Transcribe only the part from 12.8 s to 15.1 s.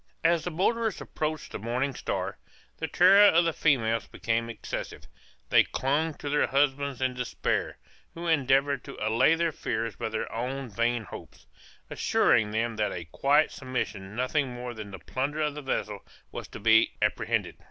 a quiet submission nothing more than the